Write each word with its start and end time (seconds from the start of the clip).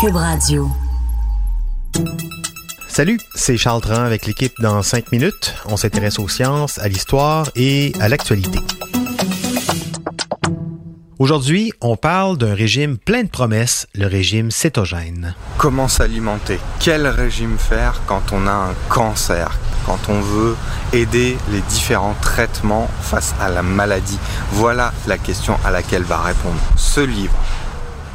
Cube 0.00 0.14
Radio. 0.14 0.70
Salut, 2.86 3.18
c'est 3.34 3.56
Charles 3.56 3.80
Tran 3.80 4.04
avec 4.04 4.26
l'équipe 4.26 4.52
dans 4.60 4.80
5 4.80 5.10
minutes. 5.10 5.54
On 5.66 5.76
s'intéresse 5.76 6.20
aux 6.20 6.28
sciences, 6.28 6.78
à 6.78 6.86
l'histoire 6.86 7.48
et 7.56 7.92
à 7.98 8.08
l'actualité. 8.08 8.60
Aujourd'hui, 11.18 11.72
on 11.80 11.96
parle 11.96 12.38
d'un 12.38 12.54
régime 12.54 12.96
plein 12.96 13.24
de 13.24 13.28
promesses, 13.28 13.88
le 13.92 14.06
régime 14.06 14.52
cétogène. 14.52 15.34
Comment 15.56 15.88
s'alimenter? 15.88 16.60
Quel 16.78 17.08
régime 17.08 17.58
faire 17.58 18.02
quand 18.06 18.32
on 18.32 18.46
a 18.46 18.52
un 18.52 18.74
cancer? 18.88 19.58
Quand 19.84 19.98
on 20.08 20.20
veut 20.20 20.54
aider 20.92 21.36
les 21.50 21.60
différents 21.62 22.14
traitements 22.20 22.88
face 23.00 23.34
à 23.40 23.48
la 23.48 23.62
maladie? 23.62 24.18
Voilà 24.52 24.92
la 25.08 25.18
question 25.18 25.56
à 25.64 25.72
laquelle 25.72 26.04
va 26.04 26.18
répondre 26.18 26.60
ce 26.76 27.00
livre. 27.00 27.34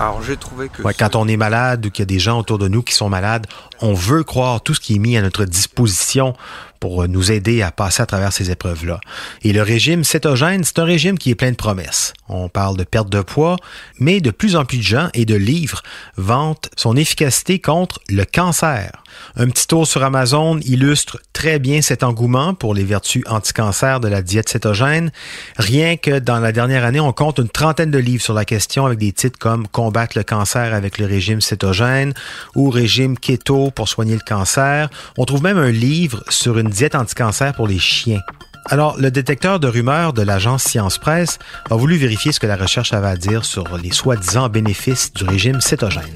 Alors 0.03 0.21
j'ai 0.21 0.35
trouvé 0.35 0.67
que... 0.67 0.81
Ouais, 0.81 0.93
quand 0.93 1.15
on 1.15 1.29
est 1.29 1.37
malade 1.37 1.85
ou 1.85 1.89
qu'il 1.89 2.01
y 2.01 2.03
a 2.03 2.05
des 2.05 2.19
gens 2.19 2.37
autour 2.37 2.57
de 2.57 2.67
nous 2.67 2.83
qui 2.83 2.93
sont 2.93 3.07
malades, 3.07 3.47
on 3.79 3.93
veut 3.93 4.23
croire 4.23 4.61
tout 4.61 4.73
ce 4.73 4.81
qui 4.81 4.95
est 4.95 4.99
mis 4.99 5.15
à 5.15 5.21
notre 5.21 5.45
disposition 5.45 6.35
pour 6.81 7.07
nous 7.07 7.31
aider 7.31 7.61
à 7.61 7.71
passer 7.71 8.03
à 8.03 8.05
travers 8.05 8.33
ces 8.33 8.51
épreuves-là. 8.51 8.99
Et 9.43 9.53
le 9.53 9.61
régime 9.61 10.03
cétogène, 10.03 10.65
c'est 10.65 10.79
un 10.79 10.83
régime 10.83 11.17
qui 11.17 11.29
est 11.29 11.35
plein 11.35 11.51
de 11.51 11.55
promesses. 11.55 12.11
On 12.27 12.49
parle 12.49 12.75
de 12.75 12.83
perte 12.83 13.07
de 13.07 13.21
poids, 13.21 13.55
mais 13.97 14.19
de 14.19 14.31
plus 14.31 14.57
en 14.57 14.65
plus 14.65 14.79
de 14.79 14.83
gens 14.83 15.07
et 15.13 15.23
de 15.23 15.35
livres 15.35 15.81
vantent 16.17 16.69
son 16.75 16.97
efficacité 16.97 17.59
contre 17.59 18.01
le 18.09 18.25
cancer. 18.25 19.02
Un 19.35 19.49
petit 19.49 19.67
tour 19.67 19.87
sur 19.87 20.03
Amazon 20.03 20.59
illustre 20.59 21.19
très 21.33 21.59
bien 21.59 21.81
cet 21.81 22.03
engouement 22.03 22.53
pour 22.53 22.73
les 22.73 22.83
vertus 22.83 23.23
anti-cancer 23.27 23.99
de 23.99 24.07
la 24.07 24.21
diète 24.21 24.49
cétogène. 24.49 25.11
Rien 25.57 25.97
que 25.97 26.19
dans 26.19 26.39
la 26.39 26.51
dernière 26.51 26.85
année, 26.85 26.99
on 26.99 27.13
compte 27.13 27.39
une 27.39 27.49
trentaine 27.49 27.91
de 27.91 27.97
livres 27.97 28.23
sur 28.23 28.33
la 28.33 28.45
question 28.45 28.85
avec 28.85 28.99
des 28.99 29.11
titres 29.11 29.39
comme 29.39 29.67
Combattre 29.67 30.17
le 30.17 30.23
cancer 30.23 30.73
avec 30.73 30.97
le 30.97 31.05
régime 31.05 31.41
cétogène 31.41 32.13
ou 32.55 32.69
Régime 32.69 33.17
keto 33.17 33.71
pour 33.71 33.89
soigner 33.89 34.15
le 34.15 34.21
cancer. 34.25 34.89
On 35.17 35.25
trouve 35.25 35.43
même 35.43 35.57
un 35.57 35.71
livre 35.71 36.23
sur 36.29 36.57
une 36.57 36.69
diète 36.69 36.95
anti-cancer 36.95 37.53
pour 37.53 37.67
les 37.67 37.79
chiens. 37.79 38.21
Alors, 38.65 38.97
le 38.97 39.11
détecteur 39.11 39.59
de 39.59 39.67
rumeurs 39.67 40.13
de 40.13 40.21
l'agence 40.21 40.63
Science 40.63 40.97
Presse 40.97 41.37
a 41.69 41.75
voulu 41.75 41.97
vérifier 41.97 42.31
ce 42.31 42.39
que 42.39 42.47
la 42.47 42.55
recherche 42.55 42.93
avait 42.93 43.07
à 43.07 43.17
dire 43.17 43.43
sur 43.43 43.77
les 43.77 43.91
soi-disant 43.91 44.47
bénéfices 44.47 45.13
du 45.13 45.25
régime 45.25 45.59
cétogène. 45.59 46.13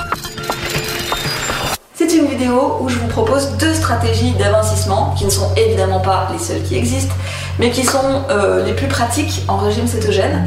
Vidéo 2.37 2.77
où 2.81 2.89
je 2.89 2.99
vous 2.99 3.07
propose 3.07 3.57
deux 3.57 3.73
stratégies 3.73 4.33
d'amincissement 4.33 5.15
qui 5.17 5.25
ne 5.25 5.29
sont 5.31 5.49
évidemment 5.55 5.99
pas 5.99 6.29
les 6.31 6.37
seules 6.37 6.61
qui 6.61 6.75
existent, 6.75 7.15
mais 7.57 7.71
qui 7.71 7.83
sont 7.83 8.25
euh, 8.29 8.63
les 8.63 8.73
plus 8.73 8.87
pratiques 8.87 9.43
en 9.47 9.57
régime 9.57 9.87
cétogène. 9.87 10.45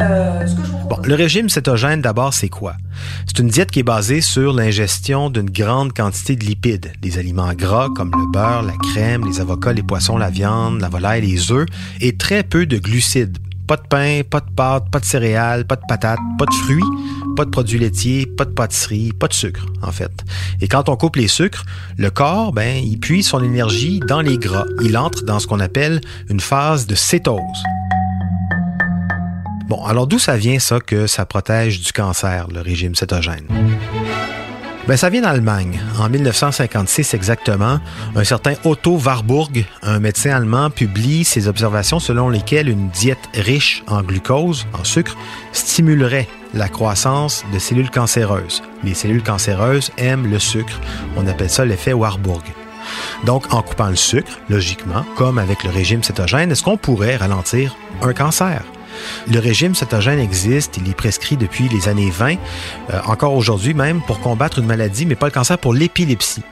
Euh, 0.00 0.46
bon, 0.88 0.96
le 1.04 1.14
régime 1.14 1.50
cétogène, 1.50 2.00
d'abord, 2.00 2.32
c'est 2.32 2.48
quoi? 2.48 2.76
C'est 3.26 3.38
une 3.40 3.48
diète 3.48 3.70
qui 3.70 3.80
est 3.80 3.82
basée 3.82 4.22
sur 4.22 4.54
l'ingestion 4.54 5.28
d'une 5.28 5.50
grande 5.50 5.92
quantité 5.92 6.36
de 6.36 6.44
lipides, 6.44 6.92
des 7.02 7.18
aliments 7.18 7.52
gras 7.52 7.88
comme 7.94 8.12
le 8.12 8.32
beurre, 8.32 8.62
la 8.62 8.72
crème, 8.92 9.26
les 9.26 9.40
avocats, 9.40 9.74
les 9.74 9.82
poissons, 9.82 10.16
la 10.16 10.30
viande, 10.30 10.80
la 10.80 10.88
volaille, 10.88 11.20
les 11.20 11.52
œufs, 11.52 11.66
et 12.00 12.16
très 12.16 12.44
peu 12.44 12.64
de 12.64 12.78
glucides. 12.78 13.36
Pas 13.66 13.76
de 13.76 13.86
pain, 13.88 14.20
pas 14.30 14.40
de 14.40 14.50
pâtes, 14.54 14.90
pas 14.90 15.00
de 15.00 15.04
céréales, 15.04 15.66
pas 15.66 15.76
de 15.76 15.82
patates, 15.86 16.20
pas 16.38 16.46
de 16.46 16.54
fruits, 16.54 16.84
pas 17.36 17.44
de 17.44 17.50
produits 17.50 17.78
laitiers, 17.78 18.26
pas 18.26 18.44
de 18.44 18.50
pâtisserie, 18.50 19.12
pas 19.12 19.28
de 19.28 19.34
sucre, 19.34 19.66
en 19.82 19.92
fait. 19.92 20.10
Et 20.60 20.66
quand 20.66 20.88
on 20.88 20.96
coupe 20.96 21.16
les 21.16 21.28
sucres, 21.28 21.64
le 21.96 22.10
corps, 22.10 22.52
ben, 22.52 22.82
il 22.82 22.98
puise 22.98 23.28
son 23.28 23.44
énergie 23.44 24.00
dans 24.00 24.20
les 24.20 24.38
gras. 24.38 24.64
Il 24.82 24.96
entre 24.96 25.24
dans 25.24 25.38
ce 25.38 25.46
qu'on 25.46 25.60
appelle 25.60 26.00
une 26.28 26.40
phase 26.40 26.86
de 26.86 26.96
cétose. 26.96 27.40
Bon, 29.68 29.84
alors 29.84 30.06
d'où 30.06 30.18
ça 30.18 30.36
vient 30.36 30.58
ça 30.58 30.80
que 30.80 31.06
ça 31.06 31.26
protège 31.26 31.80
du 31.80 31.92
cancer, 31.92 32.48
le 32.52 32.60
régime 32.60 32.94
cétogène? 32.94 33.46
Ben, 34.86 34.96
ça 34.96 35.10
vient 35.10 35.22
d'Allemagne. 35.22 35.80
En 35.98 36.08
1956 36.08 37.14
exactement, 37.14 37.80
un 38.14 38.22
certain 38.22 38.54
Otto 38.64 38.96
Warburg, 38.98 39.64
un 39.82 39.98
médecin 39.98 40.30
allemand, 40.30 40.70
publie 40.70 41.24
ses 41.24 41.48
observations 41.48 41.98
selon 41.98 42.28
lesquelles 42.28 42.68
une 42.68 42.88
diète 42.90 43.18
riche 43.34 43.82
en 43.88 44.02
glucose, 44.02 44.64
en 44.72 44.84
sucre, 44.84 45.16
stimulerait 45.50 46.28
la 46.54 46.68
croissance 46.68 47.44
de 47.52 47.58
cellules 47.58 47.90
cancéreuses. 47.90 48.62
Les 48.84 48.94
cellules 48.94 49.24
cancéreuses 49.24 49.90
aiment 49.98 50.30
le 50.30 50.38
sucre. 50.38 50.80
On 51.16 51.26
appelle 51.26 51.50
ça 51.50 51.64
l'effet 51.64 51.92
Warburg. 51.92 52.42
Donc, 53.24 53.52
en 53.52 53.62
coupant 53.62 53.88
le 53.88 53.96
sucre, 53.96 54.38
logiquement, 54.48 55.04
comme 55.16 55.38
avec 55.38 55.64
le 55.64 55.70
régime 55.70 56.04
cétogène, 56.04 56.52
est-ce 56.52 56.62
qu'on 56.62 56.76
pourrait 56.76 57.16
ralentir 57.16 57.76
un 58.02 58.12
cancer? 58.12 58.62
Le 59.30 59.38
régime 59.38 59.74
cétogène 59.74 60.18
existe, 60.18 60.76
il 60.76 60.88
est 60.88 60.94
prescrit 60.94 61.36
depuis 61.36 61.68
les 61.68 61.88
années 61.88 62.10
20, 62.10 62.32
euh, 62.32 63.00
encore 63.06 63.34
aujourd'hui 63.34 63.74
même, 63.74 64.00
pour 64.06 64.20
combattre 64.20 64.58
une 64.58 64.66
maladie, 64.66 65.06
mais 65.06 65.14
pas 65.14 65.26
le 65.26 65.32
cancer, 65.32 65.58
pour 65.58 65.74
l'épilepsie. 65.74 66.42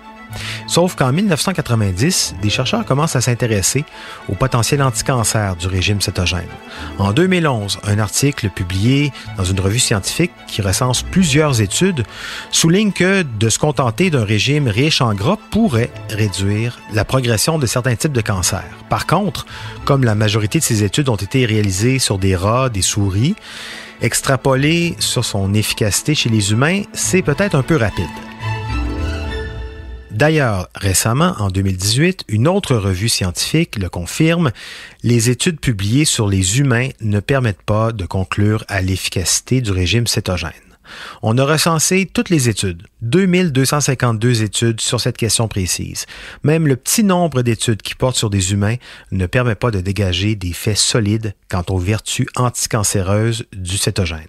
Sauf 0.67 0.95
qu'en 0.95 1.13
1990, 1.13 2.37
des 2.43 2.51
chercheurs 2.51 2.85
commencent 2.85 3.17
à 3.17 3.21
s'intéresser 3.21 3.85
au 4.29 4.35
potentiel 4.35 4.83
anticancer 4.83 5.53
du 5.59 5.67
régime 5.67 6.01
cétogène. 6.01 6.49
En 6.99 7.13
2011, 7.13 7.79
un 7.85 7.99
article 7.99 8.51
publié 8.51 9.13
dans 9.37 9.45
une 9.45 9.61
revue 9.61 9.79
scientifique 9.79 10.33
qui 10.47 10.63
recense 10.63 11.03
plusieurs 11.03 11.61
études 11.61 12.05
souligne 12.51 12.93
que 12.93 13.23
de 13.23 13.49
se 13.49 13.59
contenter 13.59 14.11
d'un 14.11 14.25
régime 14.25 14.69
riche 14.69 15.01
en 15.01 15.15
gras 15.15 15.39
pourrait 15.51 15.91
réduire 16.11 16.79
la 16.93 17.05
progression 17.05 17.59
de 17.59 17.67
certains 17.67 17.97
types 17.97 18.13
de 18.13 18.21
cancers. 18.21 18.65
Par 18.89 19.07
contre, 19.07 19.47
comme 19.85 20.05
la 20.05 20.15
majorité 20.15 20.59
de 20.59 20.65
ces 20.65 20.83
études 20.83 21.09
ont 21.09 21.17
été 21.17 21.47
réalisées 21.47 21.99
sur 21.99 22.19
des 22.19 22.37
rats, 22.37 22.69
des 22.69 22.83
souris, 22.83 23.35
extrapoler 24.01 24.97
sur 24.99 25.25
son 25.25 25.55
efficacité 25.55 26.15
chez 26.15 26.29
les 26.29 26.53
humains, 26.53 26.83
c'est 26.93 27.23
peut-être 27.23 27.55
un 27.55 27.63
peu 27.63 27.77
rapide. 27.77 28.05
D'ailleurs, 30.15 30.69
récemment, 30.77 31.35
en 31.41 31.51
2018, 31.51 32.27
une 32.29 32.47
autre 32.47 32.77
revue 32.77 33.09
scientifique 33.09 33.75
le 33.77 33.89
confirme, 33.89 34.53
les 35.03 35.29
études 35.29 35.59
publiées 35.59 36.05
sur 36.05 36.29
les 36.29 36.61
humains 36.61 36.91
ne 37.01 37.19
permettent 37.19 37.63
pas 37.63 37.91
de 37.91 38.07
conclure 38.07 38.63
à 38.69 38.81
l'efficacité 38.81 39.61
du 39.61 39.73
régime 39.73 40.07
cétogène. 40.07 40.53
On 41.23 41.37
a 41.39 41.45
recensé 41.45 42.09
toutes 42.13 42.31
les 42.31 42.49
études, 42.49 42.83
2252 43.03 44.43
études 44.43 44.81
sur 44.81 45.01
cette 45.01 45.17
question 45.17 45.49
précise. 45.49 46.07
Même 46.45 46.69
le 46.69 46.77
petit 46.77 47.03
nombre 47.03 47.43
d'études 47.43 47.83
qui 47.83 47.97
portent 47.97 48.17
sur 48.17 48.31
des 48.31 48.53
humains 48.53 48.77
ne 49.11 49.27
permet 49.27 49.55
pas 49.55 49.71
de 49.71 49.81
dégager 49.81 50.37
des 50.37 50.53
faits 50.53 50.77
solides 50.77 51.35
quant 51.49 51.65
aux 51.71 51.79
vertus 51.79 52.27
anticancéreuses 52.37 53.47
du 53.53 53.79
cétogène. 53.79 54.21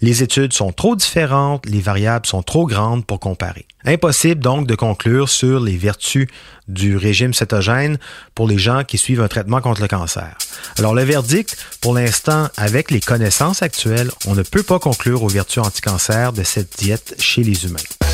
Les 0.00 0.22
études 0.22 0.52
sont 0.52 0.72
trop 0.72 0.96
différentes, 0.96 1.66
les 1.66 1.80
variables 1.80 2.26
sont 2.26 2.42
trop 2.42 2.66
grandes 2.66 3.04
pour 3.04 3.20
comparer. 3.20 3.66
Impossible 3.84 4.40
donc 4.40 4.66
de 4.66 4.74
conclure 4.74 5.28
sur 5.28 5.60
les 5.60 5.76
vertus 5.76 6.28
du 6.68 6.96
régime 6.96 7.34
cétogène 7.34 7.98
pour 8.34 8.46
les 8.46 8.58
gens 8.58 8.84
qui 8.84 8.98
suivent 8.98 9.20
un 9.20 9.28
traitement 9.28 9.60
contre 9.60 9.80
le 9.80 9.88
cancer. 9.88 10.36
Alors 10.78 10.94
le 10.94 11.02
verdict, 11.02 11.56
pour 11.80 11.94
l'instant, 11.94 12.48
avec 12.56 12.90
les 12.90 13.00
connaissances 13.00 13.62
actuelles, 13.62 14.10
on 14.26 14.34
ne 14.34 14.42
peut 14.42 14.62
pas 14.62 14.78
conclure 14.78 15.22
aux 15.22 15.28
vertus 15.28 15.62
anticancer 15.62 16.30
de 16.34 16.44
cette 16.44 16.78
diète 16.78 17.14
chez 17.18 17.42
les 17.42 17.64
humains. 17.64 18.11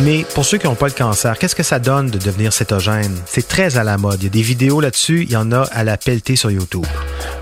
Mais 0.00 0.24
pour 0.34 0.44
ceux 0.44 0.58
qui 0.58 0.66
n'ont 0.66 0.74
pas 0.74 0.86
le 0.86 0.94
cancer, 0.94 1.38
qu'est-ce 1.38 1.54
que 1.54 1.62
ça 1.62 1.78
donne 1.78 2.10
de 2.10 2.18
devenir 2.18 2.52
cétogène? 2.52 3.14
C'est 3.26 3.46
très 3.46 3.76
à 3.76 3.84
la 3.84 3.98
mode. 3.98 4.20
Il 4.20 4.24
y 4.24 4.26
a 4.26 4.30
des 4.30 4.42
vidéos 4.42 4.80
là-dessus, 4.80 5.24
il 5.24 5.30
y 5.30 5.36
en 5.36 5.52
a 5.52 5.62
à 5.62 5.84
la 5.84 5.96
pelletée 5.96 6.34
sur 6.34 6.50
YouTube. 6.50 6.86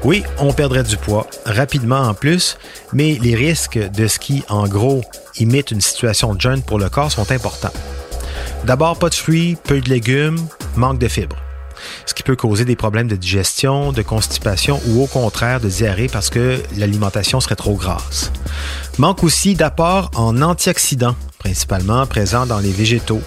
Oui, 0.03 0.25
on 0.39 0.53
perdrait 0.53 0.83
du 0.83 0.97
poids, 0.97 1.27
rapidement 1.47 2.01
en 2.01 2.15
plus, 2.15 2.59
mais 2.93 3.19
les 3.23 3.35
risques 3.35 3.79
de 3.79 4.09
ce 4.09 4.19
qui, 4.19 4.43
en 4.49 4.67
gros, 4.67 5.03
imite 5.39 5.71
une 5.71 5.81
situation 5.81 6.35
de 6.35 6.41
jeûne 6.41 6.63
pour 6.63 6.79
le 6.79 6.89
corps 6.89 7.13
sont 7.13 7.31
importants. 7.31 7.73
D'abord, 8.65 8.99
pas 8.99 9.09
de 9.09 9.15
fruits, 9.15 9.57
peu 9.65 9.81
de 9.81 9.89
légumes, 9.89 10.39
manque 10.77 10.99
de 10.99 11.09
fibres. 11.09 11.37
Ce 12.07 12.15
qui 12.15 12.23
peut 12.23 12.37
causer 12.37 12.65
des 12.65 12.77
problèmes 12.77 13.09
de 13.09 13.17
digestion, 13.17 13.93
de 13.93 14.03
constipation 14.03 14.81
ou 14.89 15.03
au 15.03 15.07
contraire 15.07 15.61
de 15.61 15.69
diarrhée 15.69 16.09
parce 16.09 16.31
que 16.31 16.63
l'alimentation 16.77 17.41
serait 17.41 17.57
trop 17.57 17.75
grasse. 17.75 18.33
Manque 18.99 19.25
aussi 19.25 19.55
d'apport 19.55 20.11
en 20.15 20.43
antioxydants, 20.43 21.17
principalement 21.39 22.07
présents 22.07 22.47
dans 22.47 22.59
les 22.59 22.73
végétaux. 22.73 23.23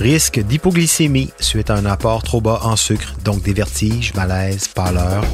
Risque 0.00 0.40
d'hypoglycémie 0.40 1.32
suite 1.40 1.70
à 1.70 1.74
un 1.74 1.86
apport 1.86 2.22
trop 2.22 2.40
bas 2.40 2.60
en 2.62 2.76
sucre, 2.76 3.14
donc 3.24 3.42
des 3.42 3.52
vertiges, 3.52 4.12
malaises, 4.14 4.68
pâleur. 4.68 5.24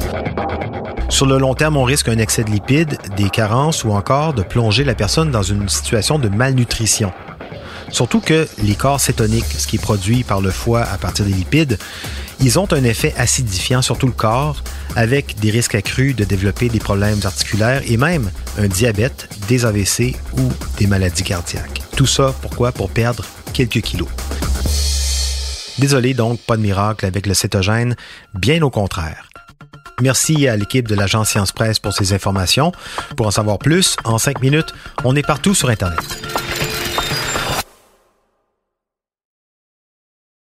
Sur 1.09 1.25
le 1.25 1.37
long 1.37 1.53
terme, 1.53 1.77
on 1.77 1.83
risque 1.83 2.07
un 2.07 2.17
excès 2.17 2.43
de 2.43 2.49
lipides, 2.49 2.97
des 3.17 3.29
carences 3.29 3.83
ou 3.83 3.91
encore 3.91 4.33
de 4.33 4.41
plonger 4.41 4.83
la 4.83 4.95
personne 4.95 5.31
dans 5.31 5.43
une 5.43 5.69
situation 5.69 6.17
de 6.17 6.27
malnutrition. 6.29 7.11
Surtout 7.89 8.19
que 8.19 8.47
les 8.63 8.73
corps 8.73 8.99
cétoniques, 8.99 9.45
ce 9.45 9.67
qui 9.67 9.75
est 9.75 9.79
produit 9.79 10.23
par 10.23 10.41
le 10.41 10.49
foie 10.49 10.81
à 10.81 10.97
partir 10.97 11.25
des 11.25 11.33
lipides, 11.33 11.77
ils 12.43 12.59
ont 12.59 12.67
un 12.73 12.83
effet 12.83 13.13
acidifiant 13.17 13.81
sur 13.81 13.97
tout 13.97 14.05
le 14.05 14.11
corps, 14.11 14.61
avec 14.97 15.39
des 15.39 15.49
risques 15.49 15.75
accrus 15.75 16.13
de 16.13 16.25
développer 16.25 16.67
des 16.67 16.79
problèmes 16.79 17.19
articulaires 17.23 17.81
et 17.87 17.95
même 17.95 18.29
un 18.57 18.67
diabète, 18.67 19.29
des 19.47 19.65
AVC 19.65 20.17
ou 20.37 20.51
des 20.77 20.85
maladies 20.85 21.23
cardiaques. 21.23 21.81
Tout 21.95 22.05
ça, 22.05 22.35
pourquoi? 22.41 22.73
Pour 22.73 22.89
perdre 22.89 23.23
quelques 23.53 23.79
kilos. 23.81 24.09
Désolé 25.79 26.13
donc, 26.13 26.39
pas 26.41 26.57
de 26.57 26.61
miracle 26.61 27.05
avec 27.05 27.27
le 27.27 27.33
cétogène, 27.33 27.95
bien 28.33 28.61
au 28.61 28.69
contraire. 28.69 29.29
Merci 30.01 30.47
à 30.49 30.57
l'équipe 30.57 30.87
de 30.87 30.95
l'agence 30.95 31.29
Science 31.29 31.53
Presse 31.53 31.79
pour 31.79 31.93
ces 31.93 32.13
informations. 32.13 32.73
Pour 33.15 33.27
en 33.27 33.31
savoir 33.31 33.57
plus, 33.57 33.95
en 34.03 34.17
cinq 34.17 34.41
minutes, 34.41 34.73
on 35.05 35.15
est 35.15 35.25
partout 35.25 35.55
sur 35.55 35.69
Internet. 35.69 36.42